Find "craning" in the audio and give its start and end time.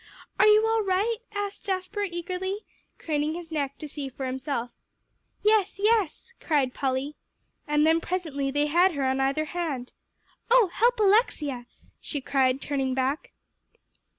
2.97-3.35